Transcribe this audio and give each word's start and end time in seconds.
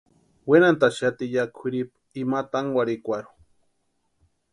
Wenhantʼaxati 0.49 1.25
ya 1.35 1.43
kwʼiripu 1.55 1.97
ima 2.21 2.39
tankurhikwarhu. 2.51 3.31